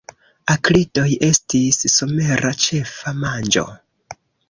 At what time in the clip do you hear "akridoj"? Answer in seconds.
0.53-1.03